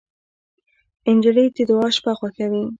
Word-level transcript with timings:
نجلۍ 1.17 1.47
د 1.55 1.57
دعا 1.69 1.87
شپه 1.95 2.11
خوښوي. 2.17 2.63